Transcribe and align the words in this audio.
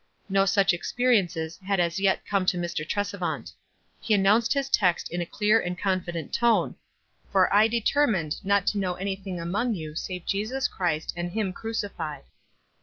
No 0.29 0.47
such 0.47 0.73
ex 0.73 0.91
periences 0.97 1.59
had 1.61 1.79
as 1.79 1.99
yet 1.99 2.25
come 2.25 2.47
to 2.47 2.57
Mr. 2.57 2.83
Trescvant. 2.83 3.51
He 3.99 4.15
announced 4.15 4.51
his 4.51 4.67
text 4.67 5.11
in 5.11 5.21
a 5.21 5.27
clear 5.27 5.59
and 5.59 5.77
confident 5.77 6.33
tone: 6.33 6.73
"For 7.31 7.53
I 7.53 7.67
determined 7.67 8.43
not 8.43 8.65
to 8.73 8.79
know 8.79 8.95
any 8.95 9.15
thing 9.15 9.39
among 9.39 9.75
you 9.75 9.93
save 9.93 10.25
Jesus 10.25 10.67
Christ, 10.67 11.13
and 11.15 11.31
him 11.33 11.53
crucified." 11.53 12.23